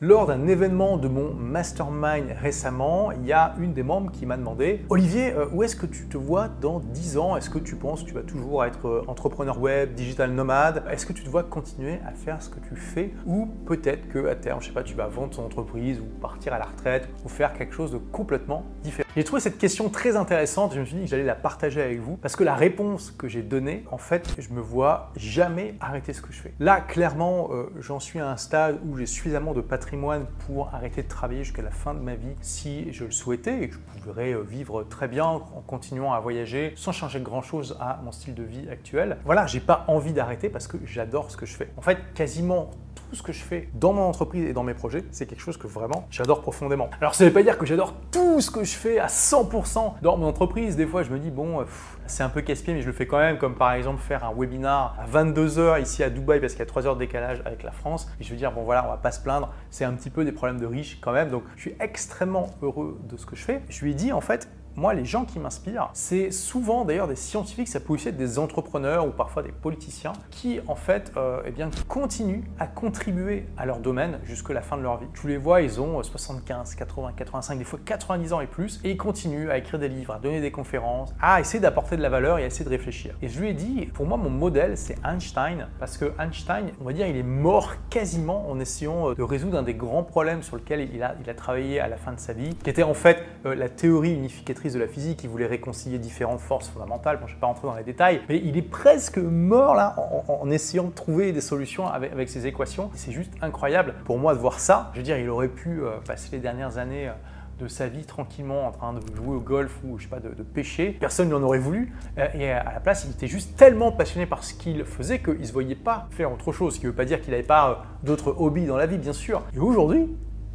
Lors 0.00 0.26
d'un 0.26 0.48
événement 0.48 0.96
de 0.96 1.06
mon 1.06 1.32
mastermind 1.32 2.26
récemment, 2.40 3.12
il 3.12 3.24
y 3.24 3.32
a 3.32 3.54
une 3.60 3.72
des 3.72 3.84
membres 3.84 4.10
qui 4.10 4.26
m'a 4.26 4.36
demandé 4.36 4.84
Olivier, 4.90 5.32
euh, 5.32 5.46
où 5.52 5.62
est-ce 5.62 5.76
que 5.76 5.86
tu 5.86 6.08
te 6.08 6.16
vois 6.16 6.48
dans 6.48 6.80
10 6.80 7.16
ans? 7.16 7.36
Est-ce 7.36 7.48
que 7.48 7.60
tu 7.60 7.76
penses 7.76 8.02
que 8.02 8.08
tu 8.08 8.14
vas 8.14 8.24
toujours 8.24 8.64
être 8.64 8.88
euh, 8.88 9.04
entrepreneur 9.06 9.60
web, 9.60 9.94
digital 9.94 10.32
nomade? 10.32 10.82
Est-ce 10.90 11.06
que 11.06 11.12
tu 11.12 11.22
te 11.22 11.30
vois 11.30 11.44
continuer 11.44 12.00
à 12.04 12.10
faire 12.10 12.42
ce 12.42 12.50
que 12.50 12.58
tu 12.58 12.74
fais? 12.74 13.14
Ou 13.24 13.46
peut-être 13.66 14.08
que 14.08 14.26
à 14.26 14.34
terme, 14.34 14.60
je 14.60 14.66
sais 14.66 14.72
pas, 14.72 14.82
tu 14.82 14.94
vas 14.94 15.06
vendre 15.06 15.36
ton 15.36 15.46
entreprise 15.46 16.00
ou 16.00 16.06
partir 16.20 16.52
à 16.54 16.58
la 16.58 16.64
retraite 16.64 17.08
ou 17.24 17.28
faire 17.28 17.54
quelque 17.54 17.72
chose 17.72 17.92
de 17.92 17.98
complètement 17.98 18.64
différent? 18.82 19.03
J'ai 19.16 19.22
trouvé 19.22 19.40
cette 19.40 19.58
question 19.58 19.90
très 19.90 20.16
intéressante 20.16 20.74
je 20.74 20.80
me 20.80 20.84
suis 20.84 20.96
dit 20.96 21.02
que 21.02 21.08
j'allais 21.08 21.22
la 21.22 21.36
partager 21.36 21.80
avec 21.80 22.00
vous 22.00 22.16
parce 22.16 22.34
que 22.34 22.42
la 22.42 22.56
réponse 22.56 23.12
que 23.12 23.28
j'ai 23.28 23.42
donnée, 23.42 23.84
en 23.92 23.98
fait, 23.98 24.34
je 24.40 24.48
me 24.52 24.60
vois 24.60 25.12
jamais 25.14 25.76
arrêter 25.78 26.12
ce 26.12 26.20
que 26.20 26.32
je 26.32 26.40
fais. 26.40 26.52
Là, 26.58 26.80
clairement, 26.80 27.50
euh, 27.52 27.70
j'en 27.78 28.00
suis 28.00 28.18
à 28.18 28.28
un 28.28 28.36
stade 28.36 28.80
où 28.84 28.96
j'ai 28.98 29.06
suffisamment 29.06 29.54
de 29.54 29.60
patrimoine 29.60 30.26
pour 30.46 30.74
arrêter 30.74 31.04
de 31.04 31.08
travailler 31.08 31.44
jusqu'à 31.44 31.62
la 31.62 31.70
fin 31.70 31.94
de 31.94 32.00
ma 32.00 32.16
vie 32.16 32.34
si 32.40 32.92
je 32.92 33.04
le 33.04 33.12
souhaitais 33.12 33.62
et 33.62 33.68
que 33.68 33.76
je 33.76 34.02
pourrais 34.02 34.32
euh, 34.32 34.42
vivre 34.42 34.82
très 34.82 35.06
bien 35.06 35.26
en 35.26 35.62
continuant 35.64 36.12
à 36.12 36.18
voyager 36.18 36.72
sans 36.74 36.90
changer 36.90 37.20
grand 37.20 37.42
chose 37.42 37.76
à 37.80 38.00
mon 38.02 38.10
style 38.10 38.34
de 38.34 38.42
vie 38.42 38.68
actuel. 38.68 39.18
Voilà, 39.24 39.46
j'ai 39.46 39.60
pas 39.60 39.84
envie 39.86 40.12
d'arrêter 40.12 40.48
parce 40.48 40.66
que 40.66 40.76
j'adore 40.84 41.30
ce 41.30 41.36
que 41.36 41.46
je 41.46 41.54
fais. 41.54 41.70
En 41.76 41.82
fait, 41.82 41.98
quasiment 42.14 42.72
ce 43.14 43.22
que 43.22 43.32
je 43.32 43.42
fais 43.42 43.68
dans 43.74 43.92
mon 43.92 44.02
entreprise 44.02 44.44
et 44.44 44.52
dans 44.52 44.62
mes 44.62 44.74
projets, 44.74 45.04
c'est 45.10 45.26
quelque 45.26 45.40
chose 45.40 45.56
que 45.56 45.66
vraiment 45.66 46.06
j'adore 46.10 46.40
profondément. 46.40 46.90
Alors 47.00 47.14
ça 47.14 47.24
ne 47.24 47.28
veut 47.28 47.34
pas 47.34 47.42
dire 47.42 47.58
que 47.58 47.66
j'adore 47.66 47.94
tout 48.10 48.40
ce 48.40 48.50
que 48.50 48.64
je 48.64 48.74
fais 48.74 48.98
à 48.98 49.06
100% 49.06 49.94
dans 50.02 50.16
mon 50.16 50.26
entreprise. 50.26 50.76
Des 50.76 50.86
fois, 50.86 51.02
je 51.02 51.10
me 51.10 51.18
dis, 51.18 51.30
bon, 51.30 51.60
euh, 51.60 51.64
c'est 52.06 52.22
un 52.22 52.28
peu 52.28 52.40
casse-pied, 52.40 52.74
mais 52.74 52.82
je 52.82 52.86
le 52.86 52.92
fais 52.92 53.06
quand 53.06 53.18
même, 53.18 53.38
comme 53.38 53.54
par 53.54 53.72
exemple 53.72 54.00
faire 54.02 54.24
un 54.24 54.32
webinar 54.34 54.96
à 54.98 55.06
22h 55.06 55.80
ici 55.80 56.02
à 56.02 56.10
Dubaï 56.10 56.40
parce 56.40 56.52
qu'il 56.52 56.60
y 56.60 56.62
a 56.62 56.66
3 56.66 56.86
heures 56.86 56.94
de 56.94 57.00
décalage 57.00 57.42
avec 57.44 57.62
la 57.62 57.72
France. 57.72 58.08
Et 58.20 58.24
je 58.24 58.30
veux 58.30 58.36
dire, 58.36 58.52
bon 58.52 58.62
voilà, 58.62 58.84
on 58.84 58.88
va 58.88 58.96
pas 58.96 59.10
se 59.10 59.20
plaindre, 59.20 59.52
c'est 59.70 59.84
un 59.84 59.92
petit 59.92 60.10
peu 60.10 60.24
des 60.24 60.32
problèmes 60.32 60.60
de 60.60 60.66
riches 60.66 60.98
quand 61.00 61.12
même. 61.12 61.30
Donc 61.30 61.44
je 61.56 61.62
suis 61.62 61.74
extrêmement 61.80 62.50
heureux 62.62 62.98
de 63.08 63.16
ce 63.16 63.26
que 63.26 63.36
je 63.36 63.42
fais. 63.42 63.62
Je 63.68 63.84
lui 63.84 63.92
ai 63.92 63.94
dit, 63.94 64.12
en 64.12 64.20
fait, 64.20 64.48
moi, 64.76 64.92
les 64.94 65.04
gens 65.04 65.24
qui 65.24 65.38
m'inspirent, 65.38 65.90
c'est 65.92 66.30
souvent 66.30 66.84
d'ailleurs 66.84 67.06
des 67.06 67.16
scientifiques, 67.16 67.68
ça 67.68 67.80
peut 67.80 67.92
aussi 67.92 68.08
être 68.08 68.16
des 68.16 68.38
entrepreneurs 68.38 69.06
ou 69.06 69.10
parfois 69.10 69.42
des 69.42 69.52
politiciens 69.52 70.12
qui, 70.30 70.60
en 70.66 70.74
fait, 70.74 71.12
euh, 71.16 71.42
eh 71.46 71.50
bien, 71.52 71.70
continuent 71.88 72.42
à 72.58 72.66
contribuer 72.66 73.46
à 73.56 73.66
leur 73.66 73.78
domaine 73.78 74.18
jusqu'à 74.24 74.52
la 74.52 74.62
fin 74.62 74.76
de 74.76 74.82
leur 74.82 74.98
vie. 74.98 75.06
Tu 75.14 75.28
les 75.28 75.36
vois, 75.36 75.62
ils 75.62 75.80
ont 75.80 76.02
75, 76.02 76.74
80, 76.74 77.12
85, 77.16 77.58
des 77.58 77.64
fois 77.64 77.78
90 77.84 78.32
ans 78.32 78.40
et 78.40 78.46
plus, 78.46 78.80
et 78.82 78.90
ils 78.90 78.96
continuent 78.96 79.50
à 79.50 79.58
écrire 79.58 79.78
des 79.78 79.88
livres, 79.88 80.14
à 80.14 80.18
donner 80.18 80.40
des 80.40 80.50
conférences, 80.50 81.14
à 81.20 81.40
essayer 81.40 81.60
d'apporter 81.60 81.96
de 81.96 82.02
la 82.02 82.08
valeur 82.08 82.38
et 82.38 82.42
à 82.42 82.46
essayer 82.46 82.64
de 82.64 82.70
réfléchir. 82.70 83.14
Et 83.22 83.28
je 83.28 83.40
lui 83.40 83.50
ai 83.50 83.54
dit, 83.54 83.86
pour 83.94 84.06
moi, 84.06 84.16
mon 84.16 84.30
modèle, 84.30 84.76
c'est 84.76 84.96
Einstein, 85.04 85.68
parce 85.78 85.96
que 85.96 86.12
Einstein, 86.18 86.72
on 86.80 86.84
va 86.84 86.92
dire, 86.92 87.06
il 87.06 87.16
est 87.16 87.22
mort 87.22 87.74
quasiment 87.90 88.50
en 88.50 88.58
essayant 88.58 89.10
euh, 89.10 89.14
de 89.14 89.22
résoudre 89.22 89.58
un 89.58 89.62
des 89.62 89.74
grands 89.74 90.02
problèmes 90.02 90.42
sur 90.42 90.56
lequel 90.56 90.88
il 90.92 91.02
a, 91.02 91.14
il 91.22 91.30
a 91.30 91.34
travaillé 91.34 91.78
à 91.78 91.88
la 91.88 91.96
fin 91.96 92.12
de 92.12 92.20
sa 92.20 92.32
vie, 92.32 92.54
qui 92.56 92.70
était 92.70 92.82
en 92.82 92.94
fait 92.94 93.22
euh, 93.46 93.54
la 93.54 93.68
théorie 93.68 94.14
unificatrice 94.14 94.63
de 94.72 94.78
la 94.78 94.88
physique, 94.88 95.22
il 95.22 95.30
voulait 95.30 95.46
réconcilier 95.46 95.98
différentes 95.98 96.40
forces 96.40 96.68
fondamentales, 96.68 97.18
bon, 97.18 97.26
je 97.26 97.32
ne 97.32 97.36
vais 97.36 97.40
pas 97.40 97.46
rentrer 97.46 97.68
dans 97.68 97.76
les 97.76 97.84
détails, 97.84 98.22
mais 98.28 98.40
il 98.42 98.56
est 98.56 98.62
presque 98.62 99.18
mort 99.18 99.74
là 99.74 99.94
en, 100.28 100.50
essayant 100.50 100.84
de 100.84 100.92
trouver 100.92 101.32
des 101.32 101.40
solutions 101.40 101.86
avec, 101.86 102.12
avec 102.12 102.28
ces 102.28 102.46
équations. 102.46 102.90
C'est 102.94 103.12
juste 103.12 103.32
incroyable 103.42 103.94
pour 104.04 104.18
moi 104.18 104.34
de 104.34 104.38
voir 104.38 104.60
ça. 104.60 104.90
Je 104.92 104.98
veux 104.98 105.04
dire, 105.04 105.18
il 105.18 105.28
aurait 105.28 105.48
pu 105.48 105.82
euh, 105.82 105.98
passer 106.06 106.28
les 106.32 106.38
dernières 106.38 106.78
années... 106.78 107.08
Euh, 107.08 107.12
de 107.60 107.68
sa 107.68 107.86
vie 107.86 108.04
tranquillement 108.04 108.66
en 108.66 108.72
train 108.72 108.92
de 108.92 109.00
jouer 109.14 109.36
au 109.36 109.40
golf 109.40 109.78
ou 109.84 109.98
je 109.98 110.04
sais 110.04 110.08
pas 110.08 110.20
de, 110.20 110.30
pêcher. 110.42 110.96
Personne 110.98 111.28
n'en 111.28 111.42
aurait 111.42 111.58
voulu. 111.58 111.92
Euh, 112.18 112.26
et 112.34 112.50
à 112.50 112.72
la 112.72 112.80
place, 112.80 113.04
il 113.04 113.12
était 113.12 113.26
juste 113.26 113.56
tellement 113.56 113.92
passionné 113.92 114.26
par 114.26 114.44
ce 114.44 114.54
qu'il 114.54 114.84
faisait 114.84 115.20
qu'il 115.20 115.38
ne 115.38 115.44
se 115.44 115.52
voyait 115.52 115.74
pas 115.74 116.08
faire 116.10 116.32
autre 116.32 116.52
chose. 116.52 116.74
Ce 116.74 116.80
qui 116.80 116.86
ne 116.86 116.90
veut 116.90 116.96
pas 116.96 117.04
dire 117.04 117.20
qu'il 117.20 117.30
n'avait 117.30 117.42
pas 117.42 117.84
d'autres 118.02 118.34
hobbies 118.38 118.66
dans 118.66 118.76
la 118.76 118.86
vie, 118.86 118.98
bien 118.98 119.12
sûr. 119.12 119.42
Et 119.54 119.58
aujourd'hui, 119.58 120.08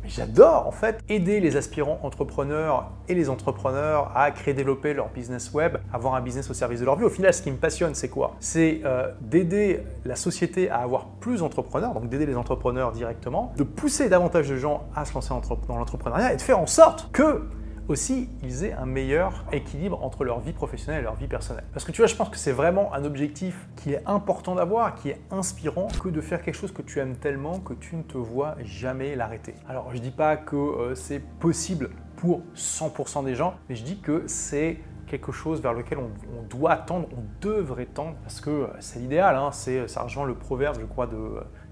J'adore 0.05 0.67
en 0.67 0.72
fait 0.72 1.03
aider 1.09 1.39
les 1.39 1.55
aspirants 1.58 2.00
entrepreneurs 2.03 2.92
et 3.08 3.14
les 3.14 3.30
entrepreneurs 3.30 4.11
à 4.16 4.31
créer, 4.31 4.53
développer 4.53 4.94
leur 4.94 5.09
business 5.09 5.53
web, 5.53 5.78
avoir 5.94 6.16
un 6.16 6.22
business 6.22 6.50
au 6.50 6.53
service 6.53 6.80
de 6.80 6.86
leur 6.86 6.95
vie. 6.95 7.03
Au 7.03 7.09
final, 7.09 7.33
ce 7.33 7.42
qui 7.42 7.52
me 7.52 7.58
passionne, 7.58 7.93
c'est 7.95 8.09
quoi? 8.09 8.36
C'est 8.39 8.82
euh, 8.86 9.11
d'aider 9.21 9.83
la 10.05 10.15
société 10.15 10.70
à 10.70 10.77
avoir 10.77 11.08
plus 11.20 11.39
d'entrepreneurs, 11.39 11.93
donc 11.93 12.09
d'aider 12.09 12.26
les 12.26 12.38
entrepreneurs 12.38 12.92
directement, 12.92 13.54
de 13.58 13.64
pousser 13.64 14.09
davantage 14.09 14.49
de 14.49 14.55
gens 14.55 14.83
à 14.95 15.05
se 15.05 15.14
lancer 15.14 15.33
dans 15.67 15.77
l'entrepreneuriat 15.77 16.33
et 16.33 16.38
de 16.38 16.42
faire 16.42 16.59
en 16.59 16.67
sorte 16.67 17.11
que 17.11 17.43
aussi 17.89 18.30
ils 18.44 18.64
aient 18.64 18.73
un 18.73 18.86
meilleur 18.86 19.44
équilibre 19.52 20.04
entre 20.04 20.23
leur 20.23 20.39
vie 20.39 20.54
professionnelle 20.54 21.02
et 21.02 21.04
leur 21.04 21.16
vie 21.16 21.27
personnelle. 21.27 21.66
Parce 21.73 21.86
que 21.86 21.92
tu 21.92 22.02
vois, 22.02 22.08
je 22.08 22.16
pense 22.16 22.30
que 22.30 22.38
c'est 22.38 22.52
vraiment 22.52 22.94
un 22.94 23.04
objectif 23.04 23.67
qui 23.76 23.94
est 23.94 24.04
important 24.05 24.55
d'avoir, 24.55 24.95
qui 24.95 25.10
est 25.10 25.20
inspirant, 25.32 25.88
que 26.02 26.10
de 26.10 26.22
faire 26.22 26.42
quelque 26.42 26.55
chose 26.55 26.72
que 26.72 26.82
tu 26.82 27.00
aimes 27.00 27.16
tellement 27.16 27.60
que 27.60 27.73
tu 27.73 27.95
ne 27.95 28.04
te 28.04 28.17
vois 28.17 28.55
jamais 28.64 29.16
l'arrêter. 29.16 29.55
Alors 29.67 29.89
je 29.94 29.98
dis 30.00 30.11
pas 30.11 30.38
que 30.38 30.55
euh, 30.55 30.95
c'est 30.95 31.20
possible 31.20 31.89
pour 32.16 32.42
100% 32.55 33.26
des 33.26 33.36
gens, 33.36 33.55
mais 33.67 33.76
je 33.76 33.83
dis 33.83 34.00
que 34.00 34.23
c'est 34.27 34.77
quelque 35.09 35.31
chose 35.31 35.61
vers 35.61 35.73
lequel 35.73 35.97
on, 35.97 36.09
doit 36.49 36.77
tendre, 36.77 37.08
on 37.11 37.23
devrait 37.42 37.86
tendre, 37.86 38.15
parce 38.23 38.39
que 38.39 38.49
euh, 38.49 38.67
c'est 38.80 38.99
l'idéal, 38.99 39.36
hein, 39.36 39.52
c'est, 39.52 39.87
ça 39.87 40.03
rejoint 40.03 40.25
le 40.25 40.36
proverbe, 40.36 40.77
je 40.80 40.86
crois, 40.86 41.08
de 41.08 41.17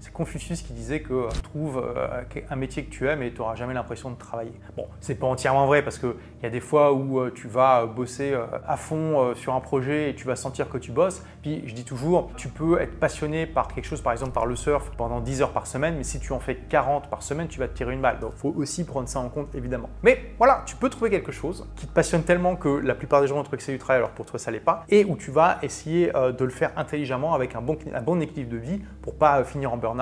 c'est 0.00 0.12
Confucius 0.12 0.62
qui 0.62 0.72
disait 0.72 1.00
que 1.00 1.12
euh, 1.12 1.28
trouve 1.42 1.82
euh, 1.84 2.22
un 2.50 2.56
métier 2.56 2.84
que 2.84 2.90
tu 2.90 3.08
aimes 3.08 3.22
et 3.22 3.32
tu 3.32 3.38
n'auras 3.38 3.56
jamais 3.56 3.74
l'impression 3.74 4.10
de 4.10 4.16
travailler. 4.16 4.52
Bon, 4.76 4.86
c'est 5.00 5.16
pas 5.16 5.26
entièrement 5.26 5.66
vrai 5.66 5.82
parce 5.82 5.98
qu'il 5.98 6.14
y 6.42 6.46
a 6.46 6.50
des 6.50 6.60
fois 6.60 6.92
où 6.92 7.18
euh, 7.18 7.32
tu 7.34 7.48
vas 7.48 7.86
bosser 7.86 8.36
à 8.66 8.76
fond 8.76 9.34
sur 9.34 9.54
un 9.54 9.60
projet 9.60 10.10
et 10.10 10.14
tu 10.14 10.26
vas 10.26 10.36
sentir 10.36 10.68
que 10.68 10.78
tu 10.78 10.92
bosses. 10.92 11.22
Puis 11.42 11.62
je 11.66 11.74
dis 11.74 11.84
toujours, 11.84 12.30
tu 12.36 12.48
peux 12.48 12.80
être 12.80 12.98
passionné 12.98 13.46
par 13.46 13.68
quelque 13.68 13.84
chose, 13.84 14.00
par 14.00 14.12
exemple 14.12 14.32
par 14.32 14.46
le 14.46 14.56
surf, 14.56 14.90
pendant 14.96 15.20
10 15.20 15.42
heures 15.42 15.52
par 15.52 15.66
semaine, 15.66 15.96
mais 15.96 16.04
si 16.04 16.20
tu 16.20 16.32
en 16.32 16.40
fais 16.40 16.56
40 16.56 17.08
par 17.08 17.22
semaine, 17.22 17.48
tu 17.48 17.58
vas 17.58 17.68
te 17.68 17.76
tirer 17.76 17.92
une 17.92 18.00
balle. 18.00 18.20
Donc 18.20 18.32
il 18.36 18.38
faut 18.38 18.54
aussi 18.56 18.84
prendre 18.84 19.08
ça 19.08 19.20
en 19.20 19.28
compte 19.28 19.54
évidemment. 19.54 19.90
Mais 20.02 20.32
voilà, 20.38 20.62
tu 20.66 20.76
peux 20.76 20.90
trouver 20.90 21.10
quelque 21.10 21.32
chose 21.32 21.66
qui 21.76 21.86
te 21.86 21.92
passionne 21.92 22.22
tellement 22.22 22.56
que 22.56 22.68
la 22.68 22.94
plupart 22.94 23.20
des 23.20 23.26
trouver 23.28 23.58
que 23.58 23.62
c'est 23.62 23.72
du 23.72 23.78
travail 23.78 23.98
alors 23.98 24.10
pour 24.10 24.26
toi 24.26 24.38
ça 24.38 24.50
l'est 24.50 24.60
pas, 24.60 24.84
et 24.88 25.04
où 25.04 25.16
tu 25.16 25.30
vas 25.30 25.58
essayer 25.62 26.10
de 26.12 26.44
le 26.44 26.50
faire 26.50 26.72
intelligemment 26.76 27.34
avec 27.34 27.54
un 27.54 27.60
bon, 27.60 27.78
un 27.92 28.02
bon 28.02 28.20
équilibre 28.20 28.52
de 28.52 28.56
vie 28.58 28.80
pour 29.02 29.14
pas 29.14 29.42
finir 29.44 29.72
en 29.72 29.76
burn 29.76 29.98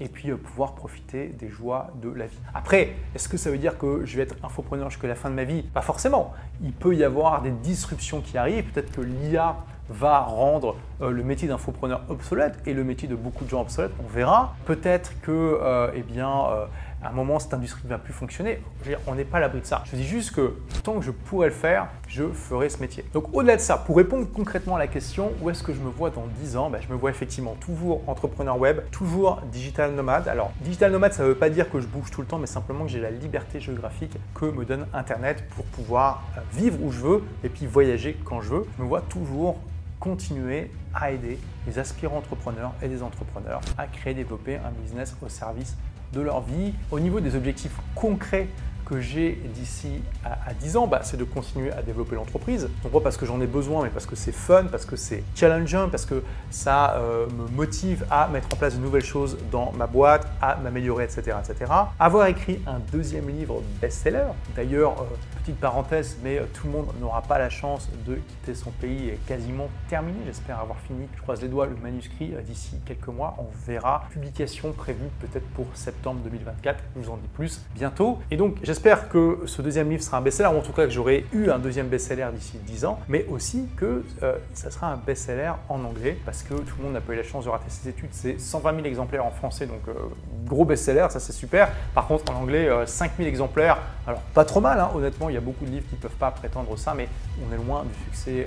et 0.00 0.08
puis 0.08 0.30
euh, 0.30 0.36
pouvoir 0.36 0.74
profiter 0.74 1.28
des 1.28 1.48
joies 1.48 1.88
de 2.02 2.10
la 2.10 2.26
vie. 2.26 2.38
Après, 2.54 2.94
est-ce 3.14 3.28
que 3.28 3.36
ça 3.36 3.50
veut 3.50 3.58
dire 3.58 3.78
que 3.78 4.04
je 4.04 4.16
vais 4.16 4.24
être 4.24 4.36
infopreneur 4.42 4.90
jusqu'à 4.90 5.08
la 5.08 5.14
fin 5.14 5.30
de 5.30 5.34
ma 5.34 5.44
vie? 5.44 5.62
Pas 5.62 5.82
forcément. 5.82 6.34
Il 6.62 6.72
peut 6.72 6.94
y 6.94 7.04
avoir 7.04 7.42
des 7.42 7.50
disruptions 7.50 8.20
qui 8.20 8.36
arrivent. 8.36 8.64
Peut-être 8.72 8.92
que 8.92 9.00
l'IA 9.00 9.56
va 9.88 10.20
rendre 10.20 10.76
euh, 11.00 11.10
le 11.10 11.22
métier 11.22 11.46
d'infopreneur 11.46 12.02
obsolète 12.08 12.58
et 12.66 12.74
le 12.74 12.82
métier 12.82 13.08
de 13.08 13.14
beaucoup 13.14 13.44
de 13.44 13.50
gens 13.50 13.62
obsolète. 13.62 13.92
On 14.04 14.08
verra. 14.08 14.54
Peut-être 14.64 15.20
que, 15.22 15.30
euh, 15.30 15.90
eh 15.94 16.02
bien, 16.02 16.44
à 17.06 17.10
un 17.10 17.12
moment, 17.12 17.38
cette 17.38 17.54
industrie 17.54 17.82
ne 17.84 17.88
va 17.88 17.98
plus 17.98 18.12
fonctionner. 18.12 18.60
on 19.06 19.14
n'est 19.14 19.24
pas 19.24 19.38
à 19.38 19.40
l'abri 19.40 19.60
de 19.60 19.66
ça. 19.66 19.84
Je 19.90 19.94
dis 19.96 20.04
juste 20.04 20.34
que 20.34 20.56
tant 20.82 20.98
que 20.98 21.04
je 21.04 21.12
pourrais 21.12 21.46
le 21.46 21.52
faire, 21.52 21.86
je 22.08 22.24
ferai 22.24 22.68
ce 22.68 22.80
métier. 22.80 23.04
Donc 23.12 23.32
au-delà 23.32 23.56
de 23.56 23.60
ça, 23.60 23.76
pour 23.76 23.96
répondre 23.96 24.26
concrètement 24.32 24.74
à 24.74 24.78
la 24.80 24.88
question, 24.88 25.30
où 25.40 25.48
est-ce 25.48 25.62
que 25.62 25.72
je 25.72 25.78
me 25.78 25.88
vois 25.88 26.10
dans 26.10 26.26
10 26.40 26.56
ans 26.56 26.68
ben, 26.68 26.80
Je 26.82 26.92
me 26.92 26.98
vois 26.98 27.10
effectivement 27.10 27.54
toujours 27.60 28.02
entrepreneur 28.08 28.58
web, 28.58 28.80
toujours 28.90 29.40
digital 29.52 29.92
nomade. 29.92 30.26
Alors 30.26 30.52
digital 30.62 30.90
nomade, 30.90 31.12
ça 31.12 31.22
ne 31.22 31.28
veut 31.28 31.36
pas 31.36 31.48
dire 31.48 31.70
que 31.70 31.80
je 31.80 31.86
bouge 31.86 32.10
tout 32.10 32.22
le 32.22 32.26
temps, 32.26 32.38
mais 32.38 32.46
simplement 32.46 32.84
que 32.84 32.90
j'ai 32.90 33.00
la 33.00 33.10
liberté 33.10 33.60
géographique 33.60 34.16
que 34.34 34.46
me 34.46 34.64
donne 34.64 34.86
Internet 34.92 35.44
pour 35.50 35.64
pouvoir 35.66 36.24
euh, 36.36 36.40
vivre 36.52 36.82
où 36.82 36.90
je 36.90 37.00
veux 37.00 37.22
et 37.44 37.48
puis 37.48 37.66
voyager 37.66 38.16
quand 38.24 38.40
je 38.40 38.50
veux. 38.50 38.66
Je 38.76 38.82
me 38.82 38.88
vois 38.88 39.02
toujours 39.02 39.60
continuer 40.00 40.70
à 40.92 41.12
aider 41.12 41.38
les 41.68 41.78
aspirants 41.78 42.18
entrepreneurs 42.18 42.72
et 42.82 42.88
des 42.88 43.02
entrepreneurs 43.02 43.60
à 43.78 43.86
créer, 43.86 44.12
développer 44.12 44.56
un 44.56 44.70
business 44.82 45.16
au 45.24 45.28
service 45.28 45.76
de 46.12 46.20
leur 46.20 46.42
vie. 46.42 46.72
Au 46.90 47.00
niveau 47.00 47.20
des 47.20 47.34
objectifs 47.36 47.76
concrets 47.94 48.48
que 48.86 49.00
j'ai 49.00 49.32
d'ici 49.52 50.00
à, 50.24 50.54
10 50.54 50.76
ans, 50.76 50.86
bah, 50.86 51.00
c'est 51.02 51.16
de 51.16 51.24
continuer 51.24 51.72
à 51.72 51.82
développer 51.82 52.14
l'entreprise. 52.14 52.68
Non 52.84 52.90
pas 52.90 53.00
parce 53.00 53.16
que 53.16 53.26
j'en 53.26 53.40
ai 53.40 53.46
besoin, 53.46 53.82
mais 53.82 53.90
parce 53.90 54.06
que 54.06 54.14
c'est 54.14 54.32
fun, 54.32 54.66
parce 54.70 54.86
que 54.86 54.96
c'est 54.96 55.24
challengeant, 55.34 55.88
parce 55.90 56.06
que 56.06 56.22
ça 56.50 56.94
euh, 56.94 57.26
me 57.26 57.48
motive 57.54 58.06
à 58.10 58.28
mettre 58.28 58.48
en 58.52 58.56
place 58.56 58.76
de 58.76 58.80
nouvelles 58.80 59.04
choses 59.04 59.36
dans 59.50 59.72
ma 59.72 59.86
boîte, 59.86 60.26
à 60.40 60.56
m'améliorer, 60.56 61.04
etc., 61.04 61.36
etc. 61.42 61.70
Avoir 61.98 62.28
écrit 62.28 62.60
un 62.66 62.78
deuxième 62.92 63.28
livre 63.28 63.60
best-seller. 63.80 64.28
D'ailleurs, 64.54 64.92
euh, 65.00 65.04
petite 65.46 65.60
parenthèse, 65.60 66.18
mais 66.22 66.38
euh, 66.38 66.44
tout 66.52 66.66
le 66.66 66.72
monde 66.72 66.86
n'aura 67.00 67.22
pas 67.22 67.38
la 67.38 67.50
chance 67.50 67.88
de 68.06 68.16
quitter 68.16 68.54
son 68.54 68.70
pays 68.70 69.08
et 69.10 69.18
quasiment 69.26 69.68
terminé. 69.88 70.18
J'espère 70.26 70.60
avoir 70.60 70.78
fini, 70.80 71.06
je 71.16 71.22
croise 71.22 71.40
les 71.40 71.48
doigts, 71.48 71.66
le 71.66 71.76
manuscrit 71.76 72.34
d'ici 72.44 72.80
quelques 72.84 73.08
mois. 73.08 73.36
On 73.38 73.46
verra. 73.66 74.04
Publication 74.10 74.72
prévue 74.72 75.08
peut-être 75.20 75.46
pour 75.50 75.66
septembre 75.74 76.20
2024. 76.24 76.78
Je 76.96 77.00
vous 77.00 77.10
en 77.10 77.16
dis 77.16 77.28
plus 77.28 77.60
bientôt. 77.74 78.18
Et 78.30 78.36
donc, 78.36 78.56
J'espère 78.66 79.08
que 79.08 79.42
ce 79.46 79.62
deuxième 79.62 79.88
livre 79.90 80.02
sera 80.02 80.18
un 80.18 80.22
best-seller, 80.22 80.48
ou 80.48 80.58
en 80.58 80.60
tout 80.60 80.72
cas 80.72 80.86
que 80.86 80.90
j'aurai 80.90 81.24
eu 81.32 81.50
un 81.50 81.58
deuxième 81.60 81.86
best-seller 81.86 82.26
d'ici 82.34 82.58
10 82.58 82.84
ans, 82.84 82.98
mais 83.08 83.24
aussi 83.26 83.68
que 83.76 84.04
euh, 84.24 84.36
ça 84.54 84.72
sera 84.72 84.88
un 84.88 84.96
best-seller 84.96 85.52
en 85.68 85.84
anglais, 85.84 86.18
parce 86.24 86.42
que 86.42 86.54
tout 86.54 86.74
le 86.78 86.84
monde 86.84 86.94
n'a 86.94 87.00
pas 87.00 87.12
eu 87.12 87.16
la 87.16 87.22
chance 87.22 87.44
de 87.44 87.50
rater 87.50 87.68
ses 87.68 87.90
études. 87.90 88.08
C'est 88.10 88.40
120 88.40 88.74
000 88.74 88.86
exemplaires 88.86 89.24
en 89.24 89.30
français, 89.30 89.66
donc 89.66 89.82
euh, 89.86 89.92
gros 90.46 90.64
best-seller, 90.64 91.06
ça 91.10 91.20
c'est 91.20 91.32
super. 91.32 91.70
Par 91.94 92.08
contre, 92.08 92.32
en 92.32 92.36
anglais, 92.40 92.68
5000 92.86 93.28
exemplaires, 93.28 93.78
alors 94.06 94.20
pas 94.34 94.44
trop 94.44 94.60
mal, 94.60 94.80
hein. 94.80 94.90
honnêtement, 94.94 95.28
il 95.28 95.35
y 95.36 95.38
a 95.38 95.44
beaucoup 95.44 95.64
de 95.64 95.70
livres 95.70 95.86
qui 95.88 95.94
ne 95.94 96.00
peuvent 96.00 96.16
pas 96.16 96.30
prétendre 96.30 96.76
ça, 96.76 96.94
mais 96.94 97.08
on 97.46 97.52
est 97.52 97.56
loin 97.56 97.84
du 97.84 97.94
succès 98.04 98.46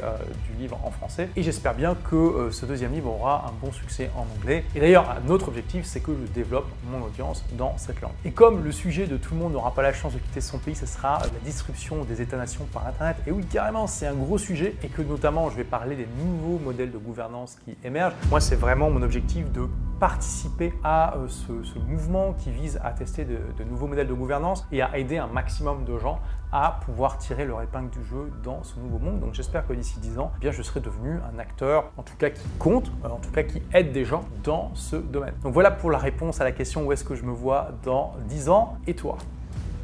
du 0.49 0.61
livre 0.61 0.79
en 0.83 0.91
français. 0.91 1.29
Et 1.35 1.43
j'espère 1.43 1.73
bien 1.73 1.95
que 2.09 2.49
ce 2.51 2.65
deuxième 2.65 2.93
livre 2.93 3.09
aura 3.09 3.45
un 3.47 3.65
bon 3.65 3.71
succès 3.71 4.09
en 4.15 4.25
anglais. 4.37 4.65
Et 4.75 4.79
d'ailleurs, 4.79 5.17
notre 5.27 5.47
objectif, 5.47 5.85
c'est 5.85 5.99
que 5.99 6.11
je 6.11 6.31
développe 6.31 6.67
mon 6.91 7.05
audience 7.05 7.43
dans 7.57 7.77
cette 7.77 8.01
langue. 8.01 8.13
Et 8.25 8.31
comme 8.31 8.63
le 8.63 8.71
sujet 8.71 9.07
de 9.07 9.17
tout 9.17 9.33
le 9.33 9.39
monde 9.39 9.53
n'aura 9.53 9.73
pas 9.73 9.81
la 9.81 9.93
chance 9.93 10.13
de 10.13 10.19
quitter 10.19 10.41
son 10.41 10.57
pays, 10.57 10.75
ce 10.75 10.85
sera 10.85 11.19
la 11.19 11.39
disruption 11.43 12.03
des 12.03 12.21
États-nations 12.21 12.65
par 12.73 12.87
Internet. 12.87 13.17
Et 13.27 13.31
oui, 13.31 13.45
carrément, 13.45 13.87
c'est 13.87 14.07
un 14.07 14.15
gros 14.15 14.37
sujet 14.37 14.75
et 14.83 14.87
que 14.87 15.01
notamment, 15.01 15.49
je 15.49 15.55
vais 15.55 15.63
parler 15.63 15.95
des 15.95 16.07
nouveaux 16.17 16.59
modèles 16.59 16.91
de 16.91 16.97
gouvernance 16.97 17.57
qui 17.65 17.77
émergent. 17.83 18.15
Moi, 18.29 18.39
c'est 18.39 18.55
vraiment 18.55 18.89
mon 18.89 19.01
objectif 19.01 19.51
de 19.51 19.67
participer 19.99 20.73
à 20.83 21.15
euh, 21.17 21.27
ce, 21.27 21.79
mouvement 21.79 22.33
qui 22.33 22.51
vise 22.51 22.79
à 22.83 22.91
tester 22.91 23.25
de, 23.25 23.63
nouveaux 23.63 23.87
modèles 23.87 24.07
de 24.07 24.13
gouvernance 24.13 24.65
et 24.71 24.81
à 24.81 24.97
aider 24.97 25.17
un 25.17 25.27
maximum 25.27 25.85
de 25.85 25.97
gens 25.97 26.19
à 26.51 26.79
pouvoir 26.85 27.17
tirer 27.17 27.45
leur 27.45 27.61
épingle 27.61 27.89
du 27.89 28.03
jeu 28.03 28.31
dans 28.43 28.63
ce 28.63 28.79
nouveau 28.79 28.97
monde. 28.97 29.19
Donc 29.19 29.33
j'espère 29.33 29.67
que 29.67 29.73
d'ici 29.73 29.99
10 29.99 30.19
ans, 30.19 30.31
eh 30.37 30.39
bien, 30.39 30.51
je 30.51 30.61
serai 30.61 30.79
devenu 30.79 31.19
un 31.33 31.37
acteur, 31.37 31.91
en 31.97 32.03
tout 32.03 32.15
cas 32.17 32.29
qui 32.29 32.47
compte, 32.57 32.91
euh, 33.03 33.09
en 33.09 33.17
tout 33.17 33.31
cas 33.31 33.43
qui 33.43 33.61
aide 33.73 33.91
des 33.91 34.05
gens 34.05 34.23
dans 34.43 34.71
ce 34.73 34.95
domaine. 34.95 35.33
Donc 35.43 35.53
voilà 35.53 35.71
pour 35.71 35.91
la 35.91 35.97
réponse 35.97 36.41
à 36.41 36.43
la 36.43 36.51
question 36.51 36.85
où 36.85 36.91
est-ce 36.91 37.03
que 37.03 37.15
je 37.15 37.23
me 37.23 37.31
vois 37.31 37.69
dans 37.83 38.13
10 38.27 38.49
ans? 38.49 38.77
Et 38.87 38.95
toi? 38.95 39.17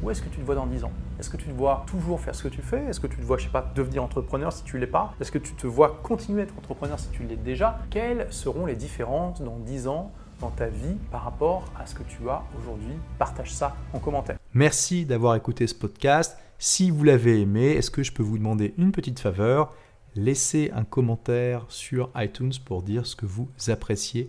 Où 0.02 0.10
est-ce 0.10 0.20
que 0.20 0.28
tu 0.28 0.40
te 0.40 0.44
vois 0.44 0.54
dans 0.54 0.66
10 0.66 0.84
ans? 0.84 0.92
Est-ce 1.18 1.30
que 1.30 1.38
tu 1.38 1.46
te 1.46 1.54
vois 1.54 1.84
toujours 1.86 2.20
faire 2.20 2.34
ce 2.34 2.42
que 2.42 2.48
tu 2.48 2.60
fais? 2.60 2.84
Est-ce 2.84 3.00
que 3.00 3.06
tu 3.06 3.16
te 3.16 3.22
vois, 3.22 3.38
je 3.38 3.44
sais 3.44 3.50
pas, 3.50 3.72
devenir 3.74 4.02
entrepreneur 4.02 4.52
si 4.52 4.62
tu 4.62 4.78
l'es 4.78 4.86
pas? 4.86 5.14
Est-ce 5.20 5.32
que 5.32 5.38
tu 5.38 5.54
te 5.54 5.66
vois 5.66 6.00
continuer 6.02 6.42
à 6.42 6.44
être 6.44 6.56
entrepreneur 6.58 6.98
si 7.00 7.08
tu 7.08 7.22
l'es 7.22 7.36
déjà? 7.36 7.78
Quelles 7.90 8.30
seront 8.30 8.66
les 8.66 8.76
différences 8.76 9.40
dans 9.40 9.56
10 9.58 9.88
ans 9.88 10.12
dans 10.40 10.50
ta 10.50 10.66
vie 10.66 10.96
par 11.10 11.24
rapport 11.24 11.64
à 11.80 11.86
ce 11.86 11.94
que 11.94 12.02
tu 12.02 12.28
as 12.28 12.42
aujourd'hui? 12.60 12.94
Partage 13.18 13.52
ça 13.54 13.74
en 13.94 13.98
commentaire. 13.98 14.36
Merci 14.52 15.06
d'avoir 15.06 15.34
écouté 15.34 15.66
ce 15.66 15.74
podcast. 15.74 16.36
Si 16.58 16.90
vous 16.90 17.04
l'avez 17.04 17.40
aimé, 17.40 17.72
est-ce 17.72 17.90
que 17.90 18.02
je 18.02 18.12
peux 18.12 18.22
vous 18.22 18.36
demander 18.38 18.74
une 18.76 18.92
petite 18.92 19.18
faveur? 19.18 19.72
Laissez 20.14 20.70
un 20.74 20.84
commentaire 20.84 21.64
sur 21.68 22.10
iTunes 22.16 22.52
pour 22.64 22.82
dire 22.82 23.06
ce 23.06 23.16
que 23.16 23.26
vous 23.26 23.48
appréciez 23.68 24.28